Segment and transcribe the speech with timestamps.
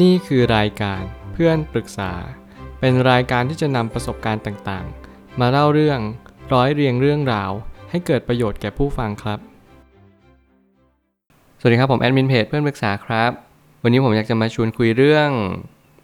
[0.00, 2.12] นี่คือรายการเพื่อนปรึกษา
[2.80, 6.00] เป็นรายการที่จะนำประสบการณ์ต่างๆ มาเล่าเรื่อง
[6.52, 7.50] ร้อยเรียงเรื่องราว
[7.90, 9.38] ให้เกิดประโยชน์แก่ผู้ฟังครับ
[11.58, 13.30] สวัสดีครับผมแอดมินเพจเพื่อนปรึกษาครับ
[13.82, 15.30] วันนี้ผมอยากจะมาชวนคุยเรื่อง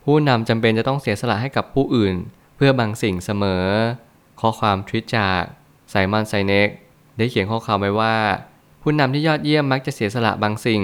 [0.05, 2.15] ผู้นำจำเป็นจะต้องเสียสละให้กับผู้อื่น
[2.57, 3.65] เพื่อบางสิ่งเสมอ
[4.41, 5.43] ข้อความทวิตจาก
[5.91, 6.69] ไซมอนไซเนก
[7.17, 8.17] ได้เขียนข้อความไว้ว่า
[8.83, 10.83] ผู้นำที่ยอดเยี่ยมมักจะเสียสละบางสิ่ง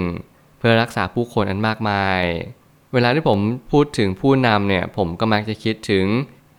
[0.59, 2.23] เพื่อรักษาผู้คนอันมากมาย
[2.95, 3.39] เวลาที่ผม
[3.71, 6.05] พูดถึงผู้นำเนี่ย ผมก็มักจะคิดถึง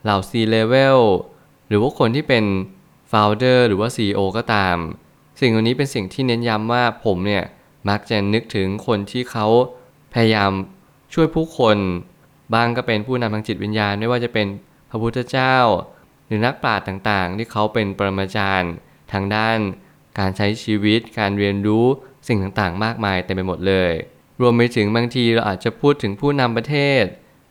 [0.03, 0.99] เหล่า C-level
[1.69, 2.45] หรือว่าคนที่เป็น
[3.11, 4.77] founder หรือว่า CEO ก็ตาม
[5.41, 7.45] สิ่งเหล่านี้เป็นสิ่งที่เน้นย้ำว่าผมเนี่ย
[7.89, 9.47] มักจะนึกถึงคนที่เขา
[10.15, 10.53] พยายาม
[11.15, 11.77] ช่วยผู้คน
[12.55, 14.47] บางก็เป็นผู้นำทางจิตวิญญาณ ไม่ว่าจะเป็น
[14.91, 15.57] พระพุทธเจ้า
[16.27, 18.73] หรือนักปราชญ์ต่างๆ ที่เขาเป็นปรมาจารย์
[19.13, 19.59] ทางด้าน
[20.19, 21.85] การใช้ชีวิต การเรียนรู้
[22.29, 23.93] สิ่งต่างๆ มากมายเต็มไปหมดเลย
[24.41, 27.05] รวมไปถึงบางทีเราอาจจะพูดถึงผู้นำประเทศ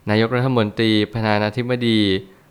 [0.10, 2.02] นายกรัฐมนตรีประธานาธิบดี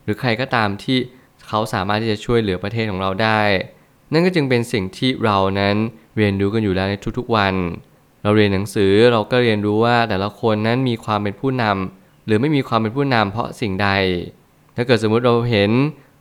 [0.02, 0.98] หรือใครก็ตามที่
[1.46, 3.42] เขาสามารถที่จะช่วยเหลือประเทศของเราได้
[4.12, 5.77] นั่นก็จึงเป็นสิ่งที่เรานั้น
[6.16, 7.55] เรียนรู้กันอยู่แล้วในทุกๆวัน
[8.22, 13.88] เราเรียนหนังสือเราก็เรียนรู้ว่าแต่ละคนนั้นมีความเป็นผู้นำหรือไม่มีความเป็นผู้นำเพราะสิ่งใด
[14.77, 15.70] ถ้าเกิดสมมุติเราเห็น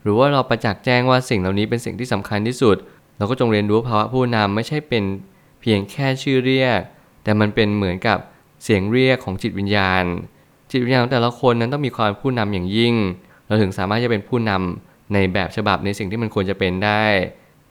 [0.03, 2.77] หรือว่าเราประจักษ์แจ้งว่าสิ่งเหล่านี้เป็นสิ่งที่สำคัญที่สุด
[3.17, 5.03] เราก็จงเรียนรู้ภาวะผู้นำไม่ใช่เป็น
[5.61, 6.79] เพียงแค่ชื่อเรียก
[7.23, 8.17] แต่มันเป็นเหมือนกับ
[8.63, 10.05] เสียงเรียกของจิตวิญญาณ
[10.71, 12.95] จิตวิญญาณของแต่ละคนนั้นต้องมีความผู้นำอย่างยิ่ง
[13.47, 17.03] เราถึงสามารถจะเป็นผู้นำในแบบฉบับในสิ่งที่มันควรจะเป็นได้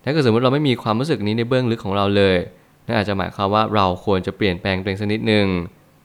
[0.04, 2.36] ถ้าเกิดสมมติเราไม่มีความรู้สึกนี้ในเบื้องลึกของเราเลย
[2.86, 5.46] นั่นอาจจะหมายความว่าเราควรจะเปลี่ยนแปลงตัวเองสักนิดหนึ่ง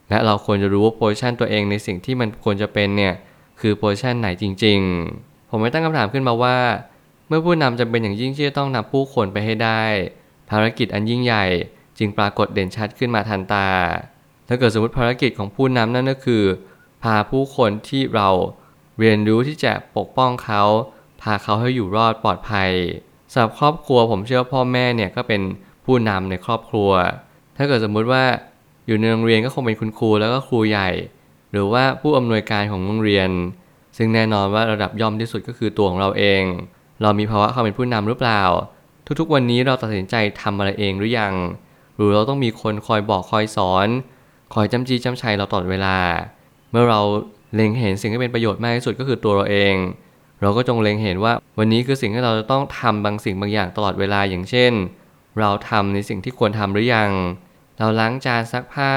[0.10, 3.14] และเราควรจะรู้ว่าโพสชันตัวเองในสิ่งที่มันควรจะเป็นเนี่ย
[3.62, 4.80] คือโพสชันไหนจริง
[5.16, 6.58] ๆ ผมไม่ตั้งคำถามขึ้นมาว่า
[7.28, 9.84] เมื่อผู้นำจำเป็นอย่างยิ่งที่จะต้องนำผู้คนไปให้ได้
[10.50, 11.46] ภารกิจอันยิ่งใหญ่
[12.00, 13.68] จึงปรากฏเด่นชัดขึ้นมาทันตา
[14.48, 16.44] ถ้าเกิดสมมติภารกิจของผู้นำนั่นก็คือ
[17.04, 18.30] พาผู้คนที่เรา
[19.00, 20.64] เรียนรู้ที่จะปกป้องเขา
[21.22, 22.72] พาเขาให้อยู่รอดปลอดภัย
[23.32, 25.42] สำหรับครอบครัวผมเชื่อพ่อแม่เนี่ยก็เป็น
[25.86, 26.92] ผู้นำในครอบครัว
[27.58, 28.24] ถ้าเกิดสมมุติว่า
[28.88, 30.90] อยู่ในโรงเรียนก็คงเป็นคุณครูแล้วก็ครูใหญ่
[31.52, 33.30] หรือว่าผู้อำนวยการของโรงเรียน
[33.98, 36.44] ซึ่งแน่นอนว่าระดับย่อมที่สุดก็คือตัวของเราเอง
[37.02, 38.44] เรามีภาวะความเป็นผู้นำหรือเปล่า
[39.20, 41.34] ทุกๆ วันนี้เราตัดสินใจทำอะไรเองหรือยัง
[41.98, 43.88] หรือเราต้องมีคนคอยบอกคอยสอน
[44.54, 45.98] คอยจำจีจำชัยเราตลอดเวลา
[46.72, 47.02] เมื่อเรา
[47.56, 49.76] เล็งเห็นสิ่งที่เป็นประโยชน์มากที่สุดก็คือตัวเราเอง
[50.42, 54.74] เราก็จงเล็งเห็นว่าวันนี้คือสิ่งที่เราจะต้องทำบางสิ่งบางอย่างตลอดเวลาอย่างเช่น
[55.40, 57.12] เราทำในสิ่งที่ควรทำหรือยัง
[57.80, 58.94] เราล้างจานซักผ้า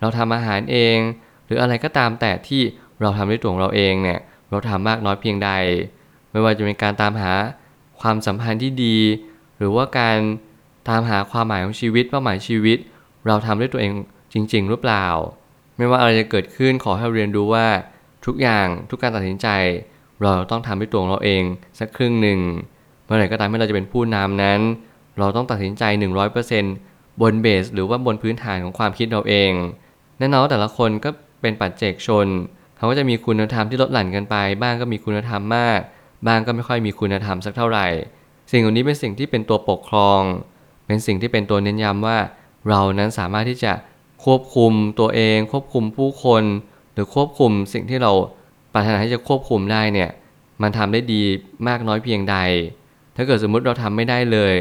[0.00, 0.98] เราทำอาหารเอง
[1.46, 2.62] หรืออะไรก็ตามแต่ที่
[3.00, 4.18] เราทำด้วยตัวของเราเองเนี่ย
[4.50, 5.50] เราทำมากน้อยเพียงใด
[6.30, 7.32] ไม่ว่าจะเป็นการตามหา
[8.00, 8.98] ความสัมพันธ์ที่ดี
[9.58, 10.18] หรือว่าการ
[10.88, 12.78] ตามหาความหมายของชีวิตเป้าหมายชีวิต
[13.26, 13.92] เราทำด้วยตัวเอง
[14.32, 15.06] จริง ๆ หรือเปล่า
[15.76, 17.66] ไม่ว่าอะไรจะเกิดขึ้นขอให้เรียนรู้ว่า
[18.26, 19.48] ทุกอย่างทุกการตัดสินใจ
[20.20, 21.42] เราต้องทำด้วยตัวของเราเอง
[21.78, 22.40] สักครึ่งหนึ่ง
[23.04, 24.60] เมื่อไหร่ก็ตามที่เราจะเป็นผู้นำนั้น
[25.18, 25.82] เราต้องตัดสินใจ
[26.52, 29.52] 100%บนเบส หรือว่าบนพื้นฐานของความคิดเราเอง
[30.18, 31.10] แน่นอนแต่ละคนก็
[31.42, 32.26] เป็นปัจเจกชน
[32.76, 35.80] เขาก็จะมีคุณธรรมที่ลดหลั่นกันไป บ้างก็มีคุณธรรมมาก
[36.26, 37.86] บ้างก็ไม่ค่อยมีคุณธรรมสักเท่าไหร่
[38.50, 40.20] สิ่งเหล่านี้เป็นสิ่งที่เป็นตัวปกครอง
[40.86, 42.18] เป็นสิ่งที่เป็นตัวเน้นย้ำว่า
[42.68, 43.72] เรานั้นสามารถที่จะ
[44.24, 46.42] ควบคุมตัวเอง ควบคุมผู้คน
[46.92, 48.12] หรือควบคุมสิ่งที่เรา
[48.72, 50.10] ปรารถนาที่จะควบคุมได้เนี่ย
[50.62, 51.22] มันทำได้ดี
[51.68, 52.36] มากน้อยเพียงใด
[53.16, 54.54] ถ้าเกิดสมมุติเราทำไม่ได้เลย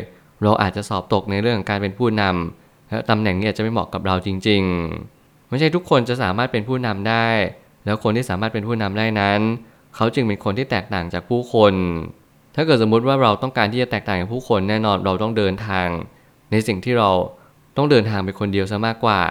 [0.43, 4.61] เราอาจจะสอบตกในเรื่องของการเป็นผู้นำและตำแหน่งนี้อาจจะไม่เหมาะกับเราจริง
[5.07, 7.27] ๆ ไม่ใช่ทุกคนจะสามารถเป็นผู้นำได้
[7.85, 9.39] แล้วคนที่สามารถเป็นผู้นำได้นั้น
[9.95, 11.73] เขาจึงเป็นคนที่แตกต่างจากผู้คน
[12.55, 15.87] ถ้าเกิดสมมุติว่าเราต้องการที่จะแตกต่างจากผู้คนแน่นอนเราต้องเดินทาง
[16.51, 17.09] ในสิ่งที่เรา
[17.77, 19.21] ต้องเดินทางไปคนเดียวซะมากกว่า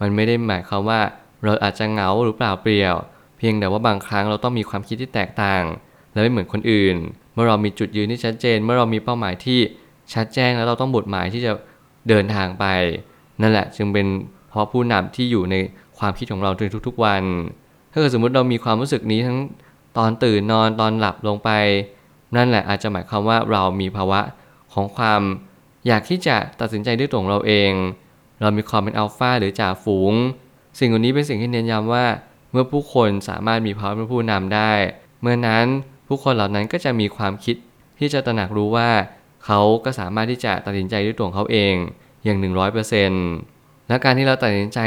[0.00, 1.00] มันไม่ได้หมายความว่า
[1.44, 2.94] เราอาจจะเหงาหรือเปล่าเปลี่ยว
[3.38, 5.62] เพียงแต่ว่าบางครั้งเราต้องมีความคิดที่แตกต่าง
[6.12, 6.96] และไม่เหมือนคนอื่น
[7.32, 9.58] เมื่อเรามีจุดยืนที่ชัดเจน เมื่อเรามีเป้าหมายที่
[10.14, 11.52] ชัดแจ้งแล้วเราต้องบุดหมายที่จะ
[12.08, 12.64] เดินทางไป
[13.42, 14.06] นั่นแหละจึงเป็น
[14.48, 15.56] เพราะผู้นำที่อยู่ใน
[15.98, 17.22] ความคิดของเราในทุกๆวัน
[17.92, 19.38] ถ้าเกิดสมมติเรามีความรู้สึกนี้ทั้ง
[19.98, 21.50] ตอนตื่นนอนตอนหลับลงไป
[22.36, 24.20] นั่นแหละอาจจะหมายความว่าเรามีภาวะ
[24.74, 25.20] ของความ
[25.86, 27.72] อยากที่จะตัดสินใจด้วยตัวของเราเอง
[28.40, 30.12] เรามีความเป็นอัลฟาหรือจ่าฝูง
[30.78, 32.06] สิ่งเหล่านี้เป็นสิ่งที่เน้นย้ำว่า
[32.52, 34.72] เมื่อผู้คนสามารถมีภาวะเป็นผู้นำได้
[35.22, 35.66] เมื่อนั้น
[36.08, 37.56] ผู้คนเหล่านั้นก็จะมีความคิด
[37.98, 38.90] ที่จะตระหนักรู้ว่า
[39.44, 41.74] เขาก็สามารถที่จะตัดสินใจด้วยตัวของเขาเอง
[42.24, 42.38] อย่าง
[43.12, 44.78] 100%และการที่เราตัดสินใจ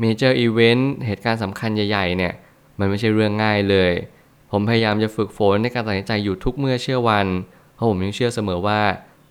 [0.00, 2.32] เมเจอร์อีเวนต์เหตุการณ์สำคัญใหญ่ๆเนี่ย
[2.78, 3.92] มันไม่ใช่เรื่องง่ายเลย
[4.56, 7.26] ผมพยายามจะฝึกฝนในการตัดสินใจอยู่ทุกเมื่อเชื่อวัน
[7.74, 8.80] เพราะผมยังเชื่อเสมอว่า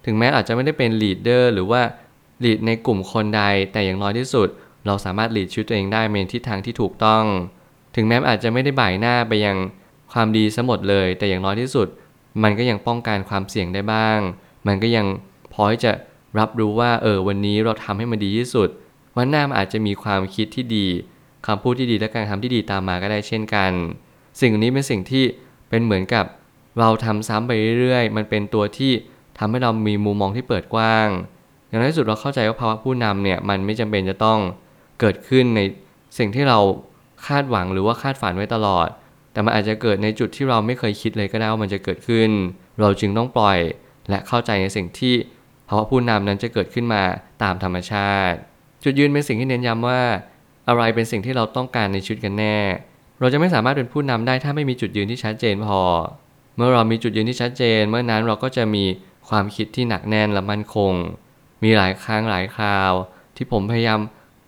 [0.05, 1.81] ถึงแม้อาจจะไม่ได้เป็นลีดเดอร์หรือว่า
[2.43, 4.47] ลีดในกลุ่มคนใด แต่อย่างน้อยที่สุด
[4.85, 7.23] เราสามารถลีดชีวิตตัวเองได้ในทิศทางที่ถูกต้อง
[7.95, 9.57] ถึงแม้อาจจะไม่ได้บ่ายหน้าไปยัง
[10.13, 11.87] ความดีซะหมดเลย แต่อย่างน้อยที่สุด
[12.43, 14.19] มันก็ยังป้องกันความเสี่ยงได้บ้าง
[14.67, 15.05] มันก็ยัง
[15.53, 15.91] พอที่จะ
[16.39, 18.69] รับรู้ว่าเออวันนี้เราทำให้มันดีที่สุด
[19.17, 20.87] วันหน้ามันอาจจะมีความคิดที่ดี
[21.47, 23.71] คำพูดที่ดีและการทำที่ดีตามมาก็ได้เช่นกัน
[24.41, 25.23] สิ่งนี้เป็นสิ่งที่
[25.69, 26.25] เป็นเหมือนกับ
[26.79, 28.91] เราทำซ้ำไปเรื่อยๆ มันเป็นตัวที่
[29.37, 31.07] ทำให้เรามีมุมมองที่เปิดกว้าง
[31.67, 34.39] อย่างน้อยที่สุดเราเข้าใจว่าภาวะผู้นำเนี่ยมันไม่จำเป็นจะต้อง
[34.99, 35.61] เกิดขึ้นใน
[36.17, 36.59] สิ่งที่เรา
[37.27, 38.87] คาดหวังหรือว่าคาดฝันไว้ตลอด
[39.31, 42.29] แต่มันอาจจะเกิดในจุดที่เราไม่เคยคิดเลยก็ได้ว่ามันจะเกิดขึ้น
[42.79, 43.59] เราจึงต้องปล่อย
[44.09, 45.13] และเข้าใจในสิ่งที่
[45.67, 47.03] ภาวะผู้นำนั้นจะเกิดขึ้นมา
[47.43, 48.37] ตามธรรมชาติ
[48.83, 50.01] จุดยืนเป็นสิ่งที่เน้นย้ำว่า
[50.67, 52.57] อะไรเป็นสิ่งที่เราต้องการในชีวิตกันแน่
[53.19, 55.79] เราจะไม่สามารถเป็นผู้นำได้ถ้าไม่มีจุดยืนที่ชัดเจนพอ
[56.55, 58.83] เมื่อเรามีจุดยืนที่ชัดเจน เมื่อนั้นเราก็จะมี
[59.29, 60.93] ความคิดที่หนักแน่นและมั่นคง
[61.63, 62.91] มีหลายครั้งหลายคราว
[63.35, 63.99] ที่ผมพยายาม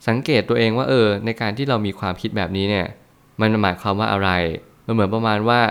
[0.07, 2.87] สังเกตตัวเองว่าเออ ในการที่เรามีความคิดแบบนี้เนี่ย
[3.39, 4.29] มันหมายความว่าอะไร
[4.85, 5.61] มันเหมือนประมาณว่า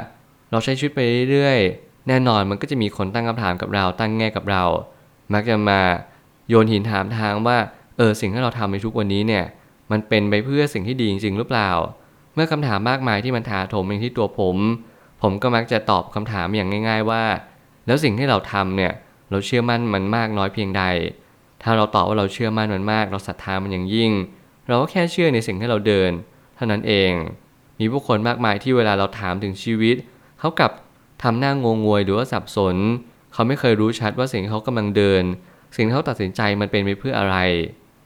[0.50, 1.00] เราใช้ชีวิตไป
[1.30, 4.64] เรื่อยๆ แน่นอนมันก็จะมีคนตั้งคำถามกับเรา ตั้งแง่กับเรา
[5.32, 5.80] มักจะมา
[6.48, 7.58] โยนหินถามทางว่า
[7.96, 9.44] เออสิ่งที่เราทำในทุกวันนี้เนี่ย
[9.90, 11.70] มันเป็นไปเพื่อสิ่งที่ดีจริงๆหรือเปล่า
[12.34, 14.56] เมื่อคำถามมากมายที่มันถาโถมเองที่ตัวผม
[15.22, 17.24] ผมก็มักจะตอบคำถามอย่างง่าย ๆ ว่า
[17.86, 18.92] แล้วสิ่งที่เราทำเนี่ย
[19.30, 20.84] เราเชื่อมั่นมันมากน้อยเพียงใด
[21.62, 24.12] ถ้าเราตอบว่าเราเชื่อมั่นมันมาก เราศรัทธามันอย่างยิ่ง
[24.68, 26.10] เราก็แค่เชื่อในสิ่งที่เราเดิน
[26.56, 27.12] เท่านั้นเอง
[27.80, 29.96] มีผู้คนมากมายที่เวลาเราถามถึงชีวิต
[30.40, 30.72] เขากลับ
[31.22, 32.76] ทำหน้างงงวยหรือว่าสับสน
[33.32, 35.22] เขาไม่เคยรู้ชัดว่าสิ่งที่เขากำลังเดิน
[35.76, 37.36] สิ่งที่เขาตัดสินใจมันเป็นไปเพื่ออะไร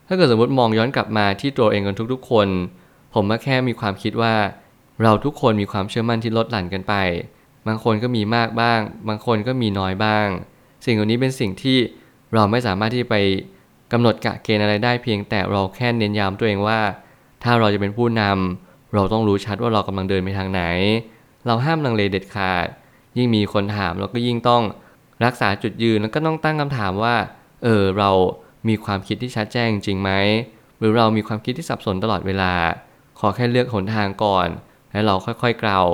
[0.08, 2.48] ถ้าเกิดสมมติมองย้อนกลับมาที่ตัวเองกันทุกๆ คน
[3.14, 4.34] ผมก็แค่มีความคิดว่า
[5.02, 6.94] เราทุกคนมีความเชื่อมั่นที่ลดหลั่นกันไป
[7.66, 10.26] บางคนก็มีมากบ้าง บางคนก็มีน้อยบ้าง
[10.84, 11.78] สิ่งเหล่านี้เป็นสิ่งที่
[12.34, 13.16] เราไม่สามารถที่ไป
[13.92, 16.80] กำหนดกะเกณฑ์อะไรได้เพียงแต่เราแค่เน้นย้ำตัวเองว่า
[17.42, 20.62] ถ้าเราจะเป็นผู้นำเราต้องรู้ชัดว่าเรากำลังเดินไปทางไหน
[21.46, 22.66] เราห้ามลังเลเด็ดขาด
[23.16, 24.62] ยิ่งมีคนถามเราก็ยิ่งต้อง
[25.24, 27.14] รักษาจุดยืนแล้วก็ต้องตั้งคำถามว่า
[27.64, 28.10] เออเรา
[28.68, 30.10] มีความคิดที่ชัดแจ้งจริงไหม
[30.78, 32.52] หรือเรามีความคิดที่สับสนตลอดเวลา
[33.20, 34.48] ขอแค่เลือกหนทางก่อน
[34.92, 35.86] แล้วเราค่อยๆกล่าว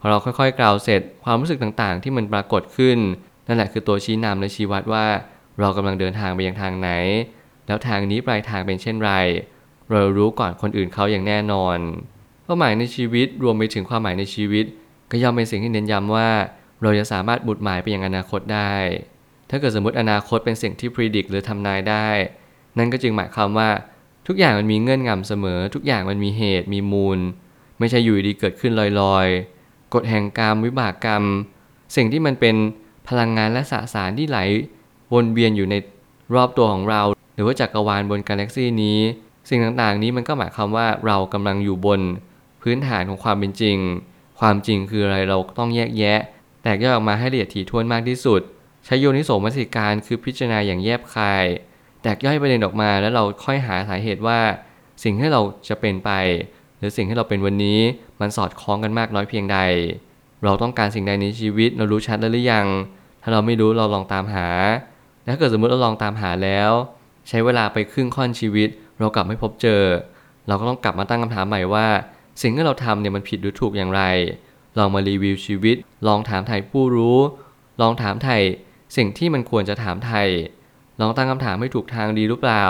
[0.00, 2.98] พอเราค่อยๆกล่าวเสร็จความรู้สึกต่างๆ ที่มันปรากฏขึ้น
[3.46, 5.06] นั่นแหละคือตัวชี้นำและชี้วัดว่า
[5.60, 6.90] เรากำลังเดินทางไปยังทางไหน
[7.66, 9.12] แล้วทางนี้ปลายทางเป็นเช่นไร
[9.90, 11.78] เรารู้ก่อนคนอื่นเขาอย่างแน่นอน
[12.44, 14.64] เป้าหมายในชีวิตรวมไปถึงความหมายในชีวิต
[15.10, 16.28] ก็ย่อมเป็นสิ่งที่เน้นย้ำว่า
[16.82, 18.74] เราจะสามารถบุดหมายไปยังอนาคตได้
[19.50, 22.08] ถ้าเกิดสมมติอนาคตเป็นสิ่งที่พิจิตรหรือทำนายได้
[22.78, 23.68] นั่นก็จึงหมายความว่า
[24.32, 27.18] ทุกอย่างมันมีเงื่อนงำเสมอ ทุกอย่างมันมีเหตุมีมูล
[27.78, 31.22] ไม่ใช่อยู่ดีเกิดขึ้นลอยๆ กฎแห่งกรรมวิบากกรรม
[31.96, 32.56] สิ่งที่มันเป็น
[33.08, 34.38] พลังงานและสสารที่ไหล
[35.12, 35.74] วนเวียนอยู่ใน
[36.34, 37.02] รอบตัวของเรา
[37.34, 38.98] หรือว่าจักรวาลบนกาแล็กซีนี้
[39.48, 42.00] สิ่งต่างๆ นี้มันก็หมายความว่าเรากำลังอยู่บน
[42.62, 43.78] พื้นฐานของความเป็นจริง
[44.40, 46.20] ความจริงคืออะไรเราต้องแยกแยะ
[46.62, 48.40] แตกย่อยออกมาให้ละเอียดถี่ถ้วนมากที่สุด
[48.84, 51.46] ใช้โยนิโสมนสิการคือพิจารณาอย่างแยบคาย
[52.02, 54.38] แตกย่อยประเด็นออกมาแล้วเราค่อยหาสาเหตุว่า
[55.04, 56.10] สิ่งที่เราจะเป็นไป
[56.78, 57.80] หรือสิ่งที่เราเป็นวันนี้
[58.20, 59.58] มันสอดคล้องกันมากน้อยเพียงใด
[60.44, 62.66] เราต้องการสิ่งใดในชีวิตเรารู้ชัดแล้วหรือยัง
[63.22, 64.46] ถ้าเราไม่รู้เราลองตามหา
[65.24, 66.70] แล้วถ้าเกิดสมมติเราลองตามหาแล้ว
[67.28, 68.68] ใช้เวลาไปครึ่งค่อนชีวิต
[68.98, 69.82] เรากลับไม่พบเจอ
[70.48, 71.86] เราก็ต้องกลับมาตั้งคำถามใหม่ว่า
[72.42, 74.02] สิ่งที่เราทำเนี่ยมันผิดหรือถูกอย่างไร
[74.78, 77.18] ลองมารีวิวชีวิต ลองถามไถ่ผู้รู้
[77.80, 78.38] ลองถามไถ่
[78.96, 80.22] สิ่งที่มันควรจะถามไถ่
[81.00, 82.64] ลองตั้งคำถามให้ถูกทางดีหรือเปล่า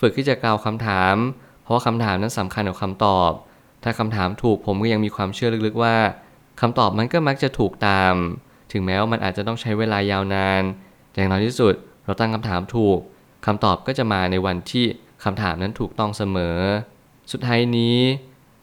[0.00, 1.14] ฝึกที่จะกล่าวคำถาม
[1.62, 3.30] เพราะว่าคำถามนั้นสำคัญกว่าคำตอบ
[3.82, 5.96] ถ้าคำถามถูกผมก็ยังมีความเชื่อลึกๆว่า
[6.60, 8.14] คำตอบมันก็มักจะถูกตาม
[8.72, 10.62] ถึงแม้ว่ามันอาจจะต้องใช้เวลายาวนาน
[11.10, 12.98] แต่อย่างน้อยที่สุด เราตั้งคำถามถูก
[13.46, 14.84] คำตอบก็จะมาในวันที่
[15.24, 16.58] คำถามนั้นถูกต้องเสมอ
[17.32, 17.98] สุดท้ายนี้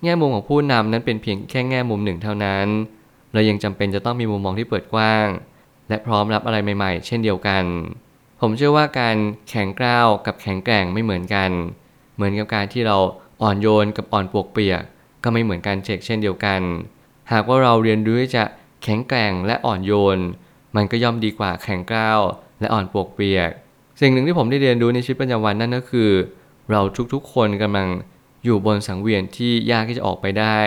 [0.03, 2.67] แง่มุมของผู้นำนั้นเป็นเพียงแค่แง่มุมหนึ่งเท่านั้น
[3.33, 5.27] เรายังจำเป็นจะต้องมีมุมมองที่เปิดกว้าง
[5.89, 7.63] และพร้อมรับอะไรใหม่ๆ เช่นเดียวกัน
[8.43, 9.17] ผมเชื่อว่าการ
[9.49, 11.51] แข็งกร้าวกับแข็งแกร่งไม่เหมือนกัน
[12.15, 12.97] เหมือนกับการที่เรา
[13.41, 14.81] อ่อนโยนกับอ่อนปวกเปียก
[15.23, 16.61] ก็ไม่เหมือนกันเช่นเช่นเดียวกัน
[17.31, 18.43] หากว่าเราเรียนรู้ที่จะ
[18.83, 20.19] แข็งแกร่งและอ่อนโยน
[20.75, 22.19] มันก็ย่อมดีกว่าแข็งกร้าว
[22.59, 23.51] และอ่อนปวกเปียก
[24.01, 26.09] สิ่งหนึ่งที่ผมได้เรียนรู้ในชีวิตประจำวันนั่นก็คือ
[26.71, 26.81] เรา
[27.13, 27.87] ทุกๆคนกำลัง
[28.45, 30.59] อยู่บนสังเวียนที่ยากที่จะออกไปได้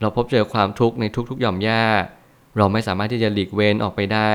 [0.00, 1.84] เราพบเจอความทุกข์ในทุกๆหย่อมหญ้า
[2.56, 4.32] เราไม่สามารถที่จะหลีกเว้นออกไปได้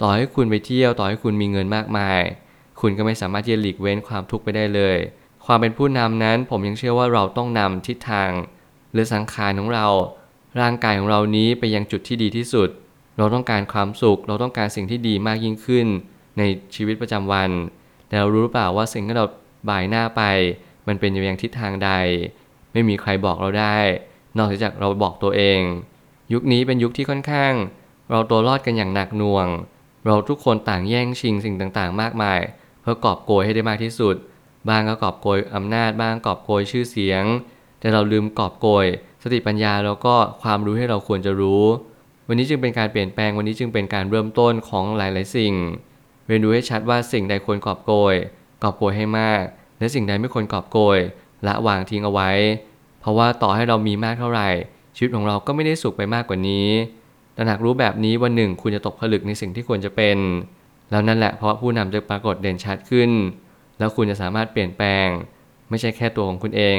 [0.00, 2.20] ต่อให้คุณไปเที่ยวต่อให้คุณมีเงินมากมาย
[2.80, 4.96] คุณก็ไม่สามารถที่จะหลีกเว้นความทุกข์ไปได้เลย
[5.46, 8.30] ความเป็นผู้นำนั้นผมยังเชื่อว่าเราต้องนำทิศทาง
[8.92, 9.86] หรือสังขารของเรา
[10.60, 12.68] ร่างกายของเรานี้ไปยังจุดที่ดีที่สุด
[13.18, 15.86] เราต้องการความสุข เราต้องการสิ่งที่ดีมากยิ่งขึ้น
[16.38, 16.42] ใน
[16.74, 17.50] ชีวิตประจำวัน
[18.08, 19.24] แต่เรารู้หรือเปล่าว่าสิ่งที่เรา
[19.68, 20.22] บ่ายหน้าไป
[20.86, 21.90] มันเป็นอยู่ยังทิศทางใด
[22.72, 23.78] ไม่มีใครบอกเราได้
[24.38, 25.60] นอกจากเราบอกตัวเอง
[26.32, 27.52] ยุคนี้เป็นยุคที่ค่อนข้าง
[28.10, 29.46] เราตัวรอดกันอย่างหนักหน่วง
[30.06, 32.40] เราทุกคนต่างแย่งชิงสิ่งต่างๆ มากมาย
[32.80, 34.16] เพื่อกอบโกยให้ได้มากที่สุด
[34.68, 37.24] บางก็กอบโกยอำนาจบ้างกอบโกยชื่อเสียง
[37.80, 38.86] แต่เราลืมกอบโกย
[39.22, 41.64] สติปัญญาแล้วก็ความรู้ให้เราควรจะรู้
[42.28, 45.54] วันนี้จึงเป็นการเปลี่ยนแปลงวันนี้จึงเป็นการเริ่มต้นของหลายๆสิ่ง
[46.28, 48.14] เรียนรู้ให้ชัดว่าสิ่งใดควรกอบโกย
[48.62, 49.42] กอบโกยให้มาก
[49.78, 50.98] และสิ่งใดไม่ควรกอบโกย
[51.46, 52.30] ละวางทิ้งเอาไว้
[53.00, 54.48] เพราะว่าต่อให้เรามีมากเท่าไหร่
[54.96, 56.68] ชีวิตของเราก็ไม่ได้สุขไปมากกว่านี้
[57.36, 60.18] ตระหนักรู้แบบนี้วันหนึ่งคุณจะตกผลึกในสิ่งที่ควรจะเป็น
[60.90, 63.10] แล้วนั่นแหละเพราะผู้นำจะปรากฏเด่นชัดขึ้น
[63.78, 65.08] แล้วคุณจะสามารถเปลี่ยนแปลง
[65.70, 66.78] ไม่ใช่แค่ตัวของคุณเอง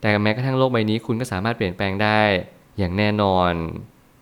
[0.00, 2.22] แต่แม้กระทั่งโลกใบนี้คุณก็สามารถเปลี่ยนแปลงได้
[2.78, 3.52] อย่างแน่นอน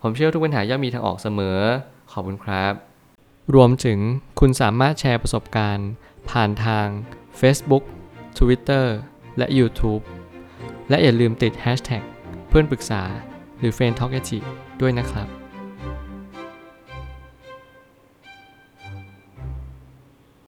[0.02, 1.58] ผมเชื่อทุกปัญหาย่อมมีทางออกเสมอ
[2.12, 2.72] ขอบคุณครับ
[3.54, 3.98] รวมถึง
[4.40, 5.88] คุณสามารถแชร์ประสบการณ์
[6.30, 6.86] ผ่านทาง
[7.40, 7.84] Facebook
[8.38, 8.86] Twitter
[9.38, 10.02] และ YouTube
[10.88, 12.02] และอย่าลืมติด Hashtag
[12.48, 13.02] เพื่อนปรึกษา
[13.58, 14.14] หรือ f r ร e n d t a l k
[14.80, 15.39] ด้วยนะครับ